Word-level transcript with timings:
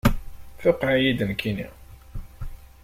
Tuqiɛ-yi-d 0.61 1.19
nekkini. 1.29 1.67